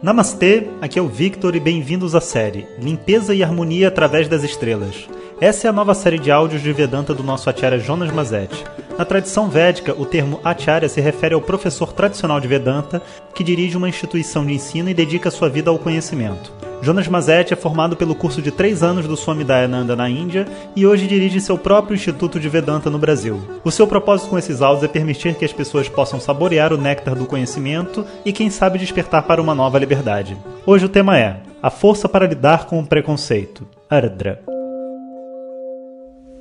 [0.00, 5.08] Namastê, aqui é o Victor e bem-vindos à série Limpeza e Harmonia através das Estrelas.
[5.40, 8.64] Essa é a nova série de áudios de Vedanta do nosso Acharya Jonas Mazetti.
[8.96, 13.02] Na tradição védica, o termo Acharya se refere ao professor tradicional de Vedanta
[13.34, 16.52] que dirige uma instituição de ensino e dedica sua vida ao conhecimento.
[16.80, 20.86] Jonas Mazetti é formado pelo curso de três anos do Swami Dayananda na Índia e
[20.86, 23.40] hoje dirige seu próprio Instituto de Vedanta no Brasil.
[23.64, 27.16] O seu propósito com esses áudios é permitir que as pessoas possam saborear o néctar
[27.16, 30.36] do conhecimento e, quem sabe, despertar para uma nova liberdade.
[30.64, 33.66] Hoje o tema é A Força para Lidar com o Preconceito.
[33.90, 34.40] Ardra.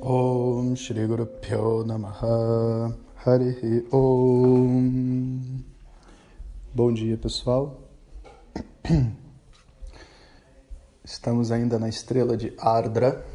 [0.01, 2.93] Om Shri Guru Pyo Namaha
[3.91, 5.39] Om
[6.73, 7.81] Bom dia pessoal
[11.07, 13.25] Estamos ainda na estrela de Ardra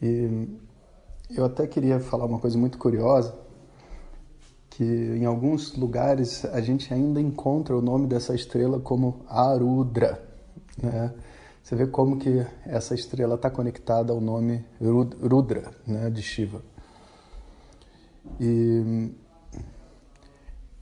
[0.00, 0.48] e
[1.28, 3.34] eu até queria falar uma coisa muito curiosa
[4.70, 10.26] que em alguns lugares a gente ainda encontra o nome dessa estrela como Arudra
[10.82, 11.12] né?
[11.62, 16.62] Você vê como que essa estrela está conectada ao nome Rudra, né, de Shiva.
[18.40, 19.12] E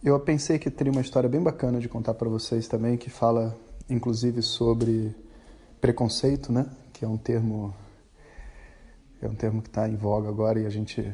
[0.03, 3.59] eu pensei que teria uma história bem bacana de contar para vocês também, que fala
[3.91, 5.13] inclusive sobre
[5.81, 7.75] preconceito, né, que é um termo
[9.23, 11.13] é um termo que está em voga agora e a gente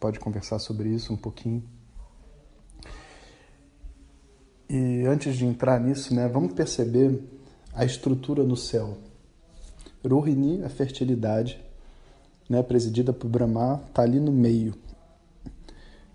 [0.00, 1.62] pode conversar sobre isso um pouquinho.
[4.68, 7.22] E antes de entrar nisso, né, vamos perceber
[7.74, 8.96] a estrutura no céu.
[10.04, 11.62] Rohini, a fertilidade,
[12.48, 14.74] né, presidida por Brahma, está ali no meio.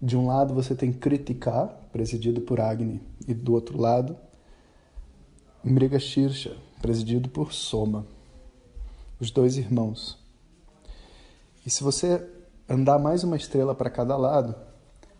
[0.02, 4.18] De um lado você tem Kritika, presidido por Agni, e do outro lado,
[5.64, 8.06] Mrigashirsha, presidido por Soma,
[9.20, 10.18] os dois irmãos.
[11.66, 12.28] E se você
[12.68, 14.56] andar mais uma estrela para cada lado,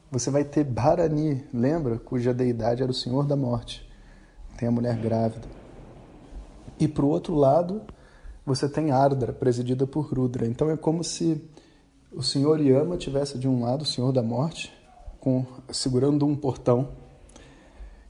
[0.10, 1.98] você vai ter Bharani, lembra?
[2.00, 3.88] Cuja deidade era o Senhor da Morte.
[4.58, 5.48] Tem a mulher grávida.
[6.80, 7.82] E para o outro lado,
[8.46, 10.48] você tem Ardra, presidida por Rudra.
[10.48, 11.48] Então é como se
[12.12, 14.74] o senhor Yama tivesse de um lado o senhor da morte,
[15.20, 16.90] com, segurando um portão,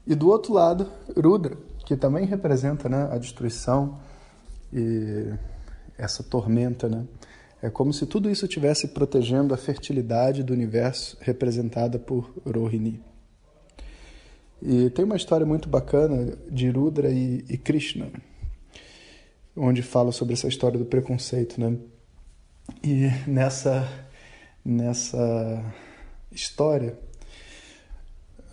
[0.06, 1.56] e do outro lado, Rudra,
[1.92, 4.00] que também representa né, a destruição
[4.72, 5.30] e
[5.98, 6.88] essa tormenta.
[6.88, 7.04] Né?
[7.60, 12.98] É como se tudo isso estivesse protegendo a fertilidade do universo representada por Rohini.
[14.62, 18.10] E tem uma história muito bacana de Rudra e, e Krishna
[19.54, 21.76] onde fala sobre essa história do preconceito, né?
[22.82, 23.86] E nessa
[24.64, 25.62] nessa
[26.30, 26.98] história,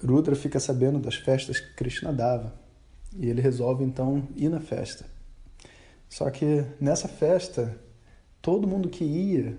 [0.03, 2.53] Rudra fica sabendo das festas que Krishna dava
[3.17, 5.05] e ele resolve então ir na festa.
[6.09, 7.79] Só que nessa festa,
[8.41, 9.57] todo mundo que ia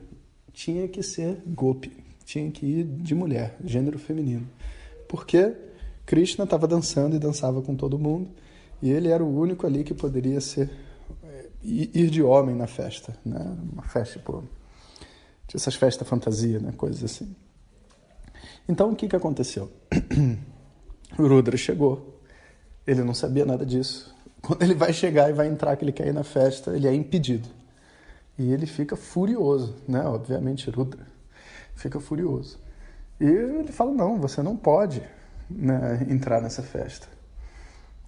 [0.53, 1.93] tinha que ser gopi,
[2.25, 4.49] tinha que ir de mulher, gênero feminino.
[5.09, 5.55] Porque
[6.07, 8.31] Krishna estava dançando e dançava com todo mundo
[8.83, 10.71] e ele era o único ali que poderia ser
[11.63, 13.57] ir de homem na festa, né?
[13.73, 14.45] Uma festa, tipo,
[15.55, 16.73] essas festas fantasia, né?
[16.77, 17.35] Coisas assim.
[18.69, 19.71] Então, o que que aconteceu?
[21.19, 22.20] Rudra chegou.
[22.91, 24.15] Ele não sabia nada disso.
[24.43, 26.95] Quando ele vai chegar e vai entrar, que ele quer ir na festa, ele é
[26.95, 27.49] impedido.
[28.37, 30.03] E ele fica furioso, né?
[30.05, 31.07] Obviamente, Rudra
[31.77, 32.59] fica furioso.
[33.21, 35.03] E ele fala: não, você não pode
[35.49, 37.07] né, entrar nessa festa.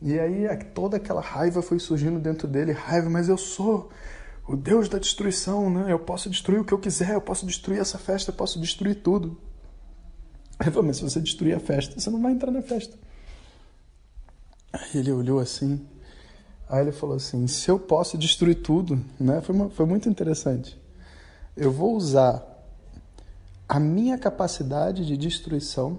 [0.01, 3.89] E aí toda aquela raiva foi surgindo dentro dele, raiva, mas eu sou
[4.49, 5.93] o Deus da destruição, né?
[5.93, 8.97] Eu posso destruir o que eu quiser, eu posso destruir essa festa, eu posso destruir
[8.97, 9.39] tudo.
[10.59, 12.97] Aí falou, mas se você destruir a festa, você não vai entrar na festa.
[14.99, 15.87] Ele olhou assim,
[16.69, 19.41] aí ele falou assim, se eu posso destruir tudo, né?
[19.41, 20.81] Foi, uma, foi muito interessante.
[21.57, 22.43] Eu vou usar
[23.69, 25.99] a minha capacidade de destruição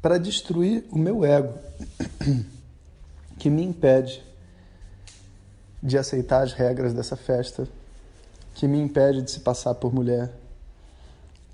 [0.00, 1.54] para destruir o meu ego,
[3.38, 4.22] que me impede
[5.82, 7.68] de aceitar as regras dessa festa,
[8.54, 10.32] que me impede de se passar por mulher,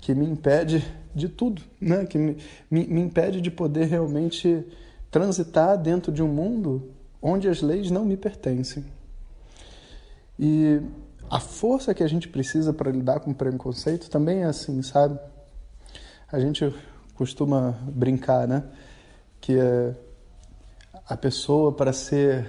[0.01, 2.05] que me impede de tudo, né?
[2.05, 2.37] que me,
[2.69, 4.65] me, me impede de poder realmente
[5.15, 6.91] transitar dentro de um mundo
[7.21, 8.83] onde as leis não me pertencem.
[10.37, 10.81] E
[11.29, 15.17] a força que a gente precisa para lidar com preconceito também é assim, sabe?
[16.29, 16.69] A gente
[17.13, 18.65] costuma brincar, né?
[19.39, 19.95] Que é
[21.07, 22.45] a pessoa para ser,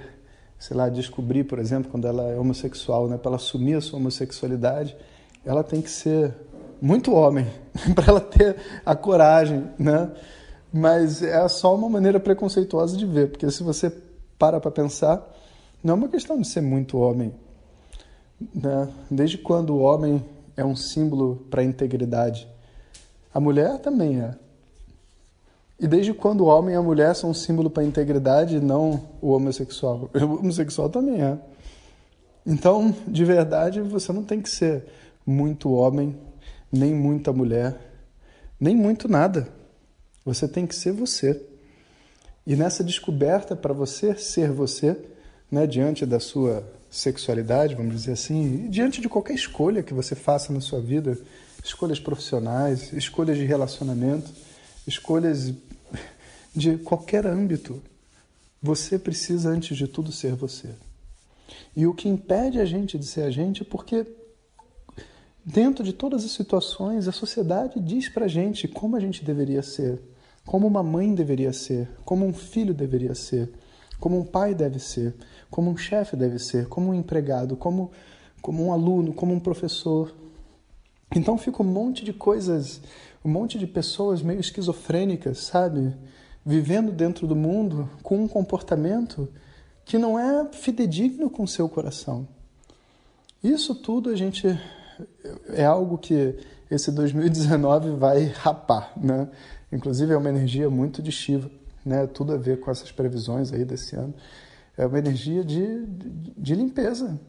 [0.59, 3.17] sei lá, descobrir, por exemplo, quando ela é homossexual, né?
[3.17, 4.93] Para ela assumir a sua homossexualidade,
[5.45, 6.35] ela tem que ser
[6.81, 7.47] muito homem
[7.95, 10.11] para ela ter a coragem, né?
[10.77, 13.91] Mas é só uma maneira preconceituosa de ver, porque se você
[14.37, 15.27] para para pensar,
[15.83, 17.33] não é uma questão de ser muito homem.
[18.53, 18.87] Né?
[19.09, 20.23] Desde quando o homem
[20.55, 22.47] é um símbolo para a integridade?
[23.33, 24.35] A mulher também é.
[25.79, 28.59] E desde quando o homem e a mulher são um símbolo para a integridade e
[28.59, 30.11] não o homossexual?
[30.13, 31.39] O homossexual também é.
[32.45, 34.85] Então, de verdade, você não tem que ser
[35.25, 36.15] muito homem,
[36.71, 37.75] nem muita mulher,
[38.59, 39.56] nem muito nada.
[40.27, 41.41] Você tem que ser você.
[42.45, 44.97] E nessa descoberta para você ser você,
[45.49, 50.51] né, diante da sua sexualidade, vamos dizer assim, diante de qualquer escolha que você faça
[50.51, 51.17] na sua vida,
[51.63, 54.29] escolhas profissionais, escolhas de relacionamento,
[54.85, 55.53] escolhas
[56.53, 57.81] de qualquer âmbito,
[58.61, 60.67] você precisa antes de tudo ser você.
[61.73, 64.05] E o que impede a gente de ser a gente é porque
[65.45, 70.01] dentro de todas as situações a sociedade diz pra gente como a gente deveria ser,
[70.47, 73.51] como uma mãe deveria ser, como um filho deveria ser,
[73.99, 75.13] como um pai deve ser,
[75.51, 77.91] como um chefe deve ser, como um empregado, como,
[78.41, 80.15] como um aluno, como um professor.
[81.13, 82.79] Então fica um monte de coisas,
[83.25, 85.93] um monte de pessoas meio esquizofrênicas, sabe?
[86.45, 89.27] Vivendo dentro do mundo com um comportamento
[89.83, 92.25] que não é fidedigno com o seu coração.
[93.43, 94.47] Isso tudo a gente
[95.49, 96.39] é algo que
[96.71, 99.27] esse 2019 vai rapar, né?
[99.71, 101.49] Inclusive é uma energia muito de Shiva,
[101.85, 102.07] né?
[102.07, 104.13] Tudo a ver com essas previsões aí desse ano
[104.77, 107.19] é uma energia de, de, de limpeza.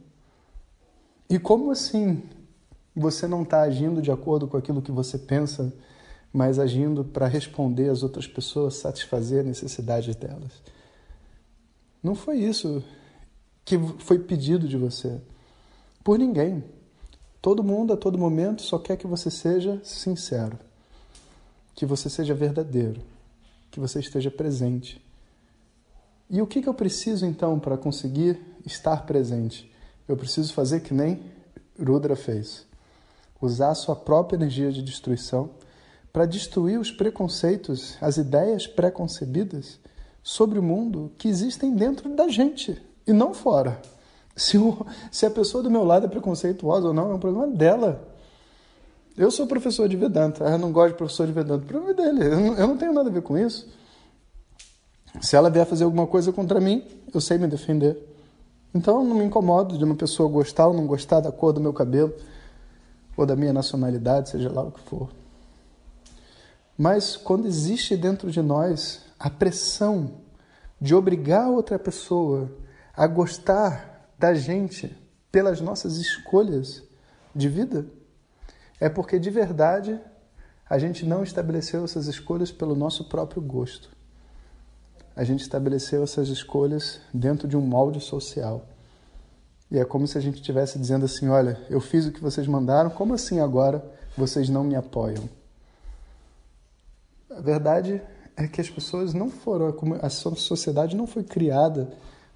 [1.31, 2.23] E como assim
[2.95, 5.73] você não está agindo de acordo com aquilo que você pensa,
[6.33, 10.63] mas agindo para responder às outras pessoas, satisfazer as necessidades delas?
[12.03, 12.85] Não foi isso
[13.65, 15.21] que foi pedido de você
[16.05, 16.63] por ninguém.
[17.41, 20.59] Todo mundo, a todo momento, só quer que você seja sincero,
[21.79, 23.01] que você seja verdadeiro,
[23.71, 25.01] que você esteja presente
[26.31, 29.71] e o que, que eu preciso então para conseguir estar presente?
[30.07, 31.23] Eu preciso fazer que nem
[31.83, 32.67] Rudra fez:
[33.41, 35.51] usar a sua própria energia de destruição
[36.13, 39.79] para destruir os preconceitos, as ideias preconcebidas
[40.23, 43.81] sobre o mundo que existem dentro da gente e não fora.
[44.37, 47.47] Se, o, se a pessoa do meu lado é preconceituosa ou não, é um problema
[47.47, 48.18] dela.
[49.19, 51.95] Eu sou professor de Vedanta, eu não gosto de professor de Vedanta, o problema é
[51.95, 53.69] dele, eu não, eu não tenho nada a ver com isso.
[55.21, 57.99] Se ela vier fazer alguma coisa contra mim, eu sei me defender.
[58.73, 61.61] Então eu não me incomodo de uma pessoa gostar ou não gostar da cor do
[61.61, 62.15] meu cabelo
[63.17, 65.09] ou da minha nacionalidade, seja lá o que for.
[66.77, 70.13] Mas quando existe dentro de nós a pressão
[70.81, 72.49] de obrigar outra pessoa
[72.97, 74.97] a gostar da gente
[75.33, 76.85] pelas nossas escolhas
[77.35, 77.98] de vida,
[78.81, 80.01] é porque de verdade
[80.69, 83.91] a gente não estabeleceu essas escolhas pelo nosso próprio gosto
[85.19, 88.65] a gente estabeleceu essas escolhas dentro de um molde social.
[89.69, 92.47] E é como se a gente estivesse dizendo assim: olha, eu fiz o que vocês
[92.47, 93.85] mandaram, como assim agora
[94.17, 95.29] vocês não me apoiam?
[97.29, 98.01] A verdade
[98.37, 101.91] é que as pessoas não foram, a sociedade não foi criada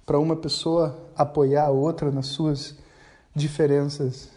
[0.05, 2.75] para uma pessoa apoiar a outra nas suas
[3.33, 4.27] diferenças.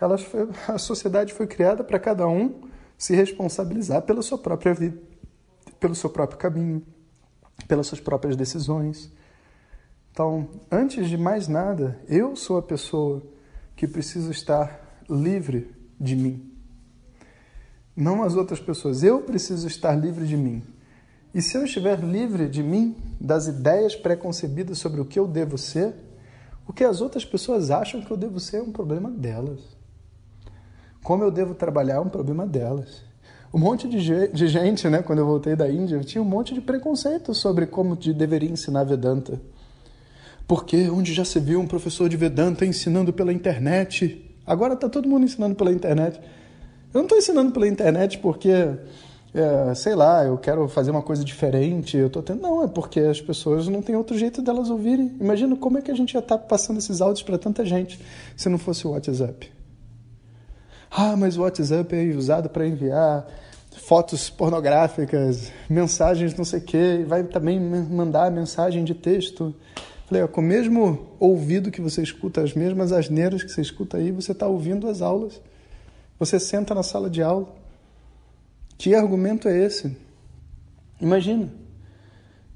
[0.00, 2.62] Elas foi, a sociedade foi criada para cada um
[2.96, 4.98] se responsabilizar pela sua própria vida,
[5.78, 6.82] pelo seu próprio caminho
[7.66, 9.10] pelas suas próprias decisões.
[10.12, 13.22] Então, antes de mais nada, eu sou a pessoa
[13.74, 16.52] que preciso estar livre de mim.
[17.96, 19.02] Não as outras pessoas.
[19.02, 20.62] Eu preciso estar livre de mim.
[21.34, 25.58] E se eu estiver livre de mim, das ideias preconcebidas sobre o que eu devo
[25.58, 25.94] ser,
[26.66, 29.77] o que as outras pessoas acham que eu devo ser é um problema delas.
[31.08, 33.08] Como eu devo trabalhar é um problema delas
[33.52, 33.98] um monte de,
[34.46, 38.12] gente, né, quando eu voltei da Índia, tinha um monte de preconceito sobre como de
[38.12, 39.40] deveria ensinar Vedanta.
[40.46, 45.08] Porque onde já se viu um professor de Vedanta ensinando pela internet, agora está todo
[45.08, 46.20] mundo ensinando pela internet.
[46.92, 51.24] Eu não estou ensinando pela internet porque, é, sei lá, eu quero fazer uma coisa
[51.24, 52.42] diferente, eu tô tendo...
[52.42, 55.16] Não, é porque as pessoas não têm outro jeito delas ouvirem.
[55.18, 57.98] Imagina como é que a gente ia estar tá passando esses áudios para tanta gente
[58.36, 59.57] se não fosse o WhatsApp.
[60.90, 63.26] Ah, mas o WhatsApp é usado para enviar
[63.76, 69.54] fotos pornográficas, mensagens não sei o quê, vai também mandar mensagem de texto.
[70.06, 73.98] Falei, ó, com o mesmo ouvido que você escuta, as mesmas asneiras que você escuta
[73.98, 75.40] aí, você está ouvindo as aulas.
[76.18, 77.54] Você senta na sala de aula.
[78.76, 79.96] Que argumento é esse?
[81.00, 81.48] Imagina,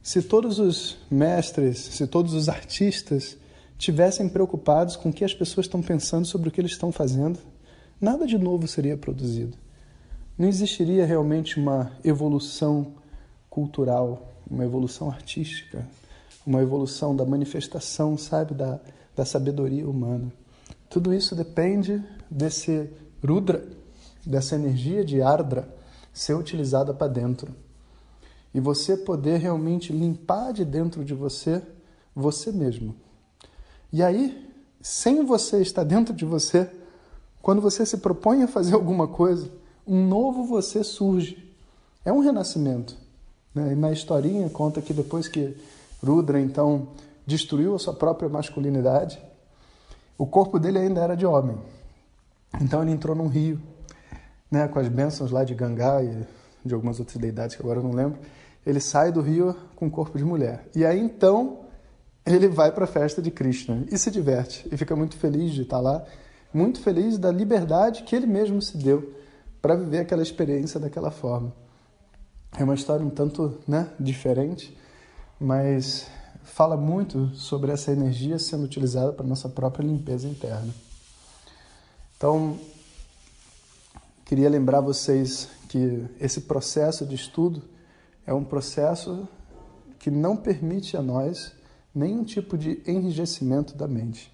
[0.02, 3.36] se todos os mestres, se todos os artistas
[3.78, 7.38] tivessem preocupados com o que as pessoas estão pensando sobre o que eles estão fazendo,
[8.02, 9.56] nada de novo seria produzido.
[10.36, 12.94] Não existiria realmente uma evolução
[13.48, 15.86] cultural, uma evolução artística,
[16.44, 18.80] uma evolução da manifestação, sabe, da,
[19.14, 20.32] da sabedoria humana.
[20.90, 22.90] Tudo isso depende desse
[23.24, 23.64] Rudra,
[24.26, 25.68] dessa energia de Ardra
[26.12, 27.54] ser utilizada para dentro.
[28.54, 31.62] e você poder realmente limpar de dentro de você
[32.14, 32.94] você mesmo.
[33.90, 36.70] E aí, sem você estar dentro de você,
[37.42, 39.50] quando você se propõe a fazer alguma coisa,
[39.86, 41.52] um novo você surge.
[42.04, 42.96] É um renascimento.
[43.54, 43.72] Né?
[43.72, 45.56] E na historinha conta que depois que
[46.02, 46.88] Rudra então
[47.26, 49.20] destruiu a sua própria masculinidade,
[50.16, 51.56] o corpo dele ainda era de homem.
[52.60, 53.60] Então ele entrou num rio,
[54.50, 56.26] né, com as bênçãos lá de Gangá e
[56.64, 58.18] de algumas outras deidades que agora eu não lembro.
[58.64, 60.68] Ele sai do rio com o corpo de mulher.
[60.74, 61.60] E aí então
[62.24, 65.62] ele vai para a festa de Krishna e se diverte e fica muito feliz de
[65.62, 66.04] estar lá,
[66.52, 69.14] muito feliz da liberdade que ele mesmo se deu
[69.60, 71.52] para viver aquela experiência daquela forma.
[72.58, 74.76] É uma história um tanto né, diferente,
[75.40, 76.06] mas
[76.42, 80.74] fala muito sobre essa energia sendo utilizada para nossa própria limpeza interna.
[82.16, 82.58] Então,
[84.24, 87.62] queria lembrar vocês que esse processo de estudo
[88.26, 89.26] é um processo
[89.98, 91.52] que não permite a nós
[91.94, 94.31] nenhum tipo de enrijecimento da mente.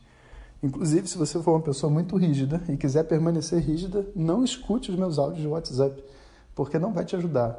[0.63, 4.97] Inclusive, se você for uma pessoa muito rígida e quiser permanecer rígida, não escute os
[4.97, 6.03] meus áudios de WhatsApp,
[6.55, 7.57] porque não vai te ajudar.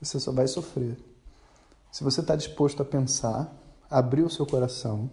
[0.00, 0.96] Você só vai sofrer.
[1.90, 3.52] Se você está disposto a pensar,
[3.90, 5.10] abrir o seu coração,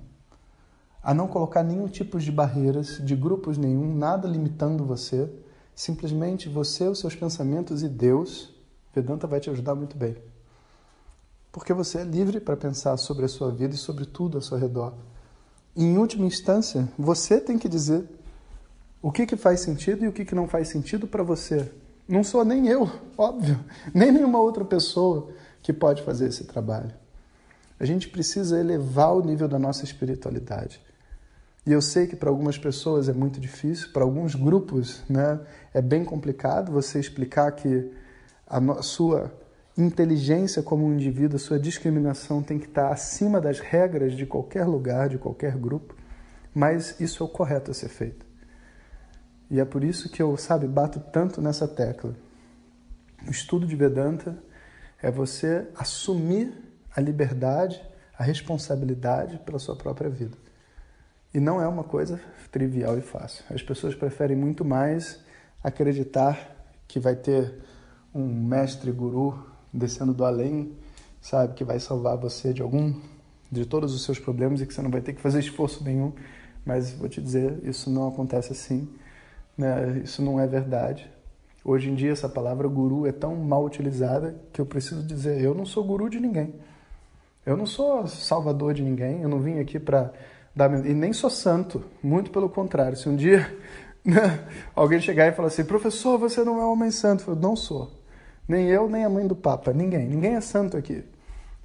[1.02, 5.30] a não colocar nenhum tipo de barreiras, de grupos nenhum, nada limitando você,
[5.76, 8.54] simplesmente você, os seus pensamentos e Deus,
[8.94, 10.16] Vedanta vai te ajudar muito bem.
[11.52, 14.58] Porque você é livre para pensar sobre a sua vida e sobre tudo ao seu
[14.58, 14.94] redor.
[15.76, 18.08] Em última instância, você tem que dizer
[19.02, 21.72] o que, que faz sentido e o que, que não faz sentido para você.
[22.08, 23.60] Não sou nem eu, óbvio,
[23.94, 25.30] nem nenhuma outra pessoa
[25.62, 26.94] que pode fazer esse trabalho.
[27.80, 30.80] A gente precisa elevar o nível da nossa espiritualidade.
[31.66, 35.40] E eu sei que para algumas pessoas é muito difícil, para alguns grupos né,
[35.74, 37.90] é bem complicado você explicar que
[38.46, 39.34] a sua
[39.78, 45.10] inteligência como um indivíduo, sua discriminação tem que estar acima das regras de qualquer lugar,
[45.10, 45.96] de qualquer grupo,
[46.54, 48.26] mas isso é o correto a ser feito.
[49.50, 52.16] E é por isso que eu, sabe, bato tanto nessa tecla.
[53.28, 54.38] O estudo de Vedanta
[55.02, 56.54] é você assumir
[56.96, 57.82] a liberdade,
[58.18, 60.38] a responsabilidade pela sua própria vida.
[61.34, 63.44] E não é uma coisa trivial e fácil.
[63.50, 65.20] As pessoas preferem muito mais
[65.64, 66.56] acreditar
[66.88, 67.60] que vai ter
[68.14, 70.72] um mestre guru descendo do além,
[71.22, 72.94] sabe, que vai salvar você de algum,
[73.52, 76.14] de todos os seus problemas e que você não vai ter que fazer esforço nenhum.
[76.66, 78.88] Mas vou te dizer, isso não acontece assim,
[79.58, 80.02] né?
[80.04, 81.10] Isso não é verdade.
[81.66, 85.54] Hoje em dia essa palavra guru é tão mal utilizada que eu preciso dizer, eu
[85.54, 86.54] não sou guru de ninguém.
[87.46, 90.14] Eu não sou salvador de ninguém, eu não vim aqui para
[90.56, 92.98] dar e nem sou santo, muito pelo contrário.
[92.98, 93.58] Se um dia
[94.04, 98.03] né, alguém chegar e falar assim, professor, você não é homem santo, eu não sou.
[98.48, 100.08] Nem eu, nem a mãe do Papa, ninguém.
[100.08, 101.04] Ninguém é santo aqui,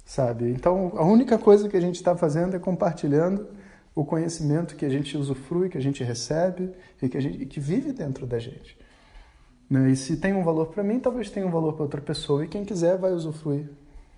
[0.05, 0.49] sabe?
[0.51, 3.47] Então, a única coisa que a gente está fazendo é compartilhando
[3.93, 6.71] o conhecimento que a gente usufrui, que a gente recebe
[7.01, 8.77] e que, a gente, que vive dentro da gente.
[9.69, 9.91] Né?
[9.91, 12.43] E se tem um valor para mim, talvez tenha um valor para outra pessoa.
[12.43, 13.69] E quem quiser vai usufruir.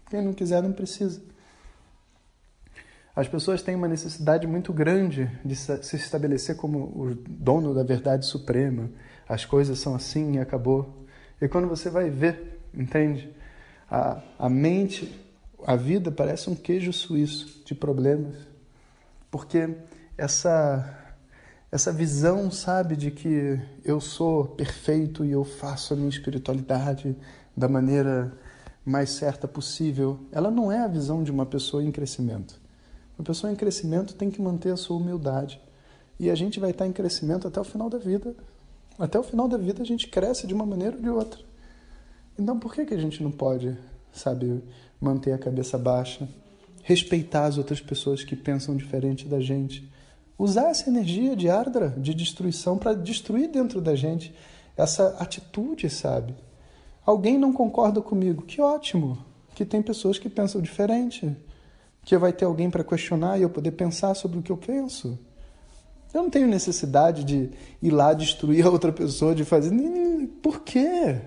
[0.10, 1.22] Quem não quiser, não precisa.
[3.16, 8.26] As pessoas têm uma necessidade muito grande de se estabelecer como o dono da verdade
[8.26, 8.90] suprema.
[9.28, 11.01] As coisas são assim e acabou.
[11.42, 13.34] E quando você vai ver, entende?
[13.90, 15.20] A, a mente,
[15.66, 18.36] a vida parece um queijo suíço de problemas.
[19.30, 19.76] Porque
[20.18, 20.98] essa
[21.72, 27.16] essa visão, sabe, de que eu sou perfeito e eu faço a minha espiritualidade
[27.56, 28.34] da maneira
[28.84, 32.60] mais certa possível, ela não é a visão de uma pessoa em crescimento.
[33.18, 35.62] Uma pessoa em crescimento tem que manter a sua humildade.
[36.20, 38.36] E a gente vai estar em crescimento até o final da vida,
[39.02, 41.42] até o final da vida a gente cresce de uma maneira ou de outra.
[42.38, 43.76] Então por que, que a gente não pode,
[44.14, 44.64] sabe,
[45.00, 46.30] manter a cabeça baixa,
[46.84, 49.92] respeitar as outras pessoas que pensam diferente da gente,
[50.38, 54.34] usar essa energia de ardra, de destruição para destruir dentro da gente
[54.78, 56.36] essa atitude, sabe?
[57.06, 59.18] Alguém não concorda comigo, que ótimo,
[59.56, 61.36] que tem pessoas que pensam diferente,
[62.04, 65.18] que vai ter alguém para questionar e eu poder pensar sobre o que eu penso.
[66.14, 67.50] Eu não tenho necessidade de
[67.82, 69.72] ir lá destruir a outra pessoa, de fazer.
[70.42, 71.22] Por quê?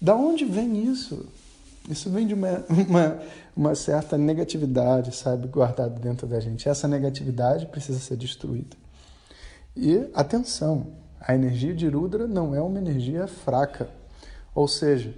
[0.00, 1.26] Da onde vem isso?
[1.88, 3.20] Isso vem de uma, uma,
[3.56, 6.68] uma certa negatividade, sabe, guardada dentro da gente.
[6.68, 8.76] Essa negatividade precisa ser destruída.
[9.76, 10.88] E atenção,
[11.20, 13.88] a energia de Rudra não é uma energia fraca.
[14.54, 15.14] Ou seja,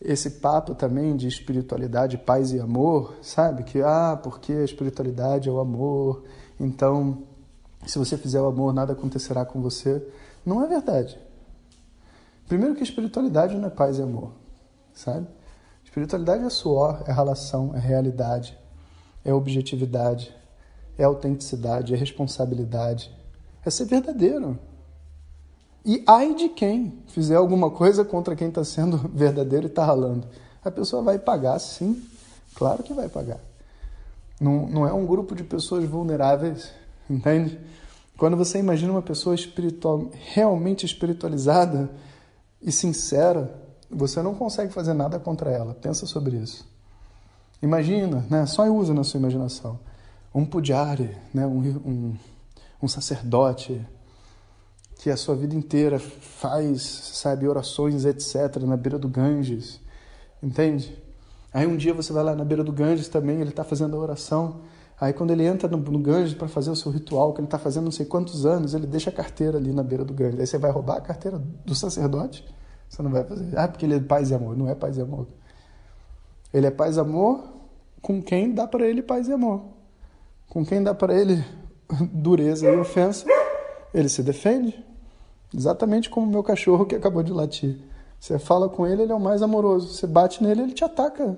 [0.00, 3.62] esse papo também de espiritualidade, paz e amor, sabe?
[3.62, 6.24] Que, ah, porque a espiritualidade é o amor,
[6.58, 7.22] então
[7.86, 10.06] se você fizer o amor, nada acontecerá com você.
[10.44, 11.18] Não é verdade.
[12.46, 14.32] Primeiro que espiritualidade não é paz e amor,
[14.92, 15.26] sabe?
[15.84, 18.56] Espiritualidade é suor, é relação, é realidade,
[19.24, 20.34] é objetividade,
[20.98, 23.10] é autenticidade, é responsabilidade,
[23.64, 24.58] é ser verdadeiro.
[25.84, 30.28] E ai de quem fizer alguma coisa contra quem está sendo verdadeiro e está ralando.
[30.64, 32.02] A pessoa vai pagar, sim.
[32.54, 33.40] Claro que vai pagar.
[34.40, 36.70] Não, não é um grupo de pessoas vulneráveis,
[37.12, 37.58] entende?
[38.16, 41.90] Quando você imagina uma pessoa espiritual, realmente espiritualizada
[42.60, 43.52] e sincera,
[43.90, 45.74] você não consegue fazer nada contra ela.
[45.74, 46.66] Pensa sobre isso.
[47.60, 48.46] Imagina, né?
[48.46, 49.78] só usa na sua imaginação.
[50.34, 51.46] Um pujari, né?
[51.46, 52.16] um, um,
[52.82, 53.84] um sacerdote
[54.98, 59.80] que a sua vida inteira faz, sabe, orações, etc., na beira do Ganges,
[60.40, 60.96] entende?
[61.52, 63.98] Aí um dia você vai lá na beira do Ganges também, ele está fazendo a
[63.98, 64.60] oração.
[65.02, 67.58] Aí quando ele entra no, no Ganges para fazer o seu ritual, que ele está
[67.58, 70.38] fazendo não sei quantos anos, ele deixa a carteira ali na beira do Ganges.
[70.38, 72.46] Aí você vai roubar a carteira do sacerdote?
[72.88, 73.58] Você não vai fazer.
[73.58, 74.56] Ah, porque ele é paz e amor.
[74.56, 75.26] Não é paz e amor.
[76.54, 77.42] Ele é paz e amor
[78.00, 79.62] com quem dá para ele paz e amor.
[80.48, 81.44] Com quem dá para ele
[82.12, 83.26] dureza e ofensa,
[83.92, 84.86] ele se defende.
[85.52, 87.76] Exatamente como o meu cachorro que acabou de latir.
[88.20, 89.94] Você fala com ele, ele é o mais amoroso.
[89.94, 91.36] Você bate nele, ele te ataca.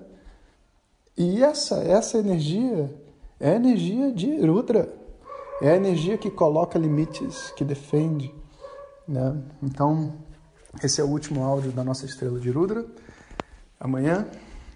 [1.16, 3.02] E essa, essa energia
[3.44, 4.88] é a energia de Rudra.
[5.60, 8.34] É a energia que coloca limites, que defende.
[9.06, 9.36] Né?
[9.62, 10.14] Então,
[10.82, 12.86] esse é o último áudio da nossa estrela de Rudra.
[13.78, 14.26] Amanhã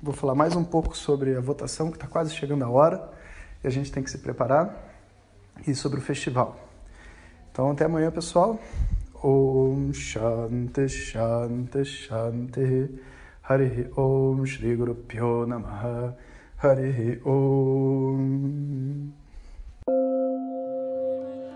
[0.02, 3.10] vou falar mais um pouco sobre a votação, que está quase chegando a hora
[3.64, 4.76] e a gente tem que se preparar,
[5.66, 6.54] e sobre o festival.
[7.50, 8.60] Então, até amanhã, pessoal.
[9.24, 13.00] Om Shanti Shanti Shanti
[13.42, 16.14] Hari Om Shri Guru Pyo Namaha
[16.60, 19.12] Hari Om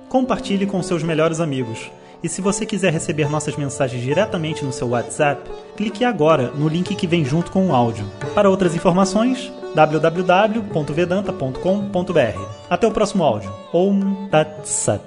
[0.08, 1.90] Compartilhe com seus melhores amigos.
[2.22, 6.94] E se você quiser receber nossas mensagens diretamente no seu WhatsApp, clique agora no link
[6.94, 8.06] que vem junto com o áudio.
[8.32, 12.40] Para outras informações, www.vedanta.com.br.
[12.70, 13.52] Até o próximo áudio.
[13.72, 15.02] Om Tat Sat.